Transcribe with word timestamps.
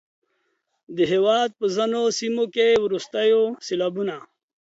د 0.95 0.97
هیواد 1.11 1.49
په 1.59 1.65
ځینو 1.75 2.01
سیمو 2.17 2.45
کې 2.53 2.67
وروستیو 2.85 3.41
سیلابونو 3.67 4.17